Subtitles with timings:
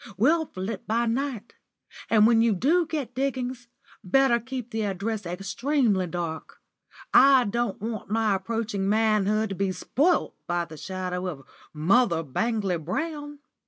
[0.17, 1.53] We'll flit by night.
[2.09, 3.67] And when you do get diggings,
[4.03, 6.59] better keep the address extremely dark.
[7.13, 12.77] I don't want my approaching manhood to be spoilt by the shadow of Mother Bangley
[12.83, 13.41] Brown."